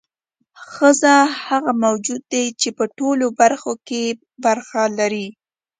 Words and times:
ښځه 0.71 1.15
هغه 1.45 1.71
موجود 1.85 2.21
دی 2.33 2.45
چې 2.61 2.69
په 2.77 2.83
ټولو 2.97 3.25
برخو 3.41 3.73
کې 3.87 4.01
برخه 4.45 4.83
لري. 4.99 5.27